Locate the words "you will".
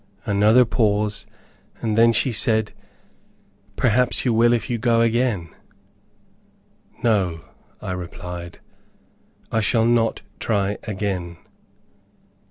4.25-4.51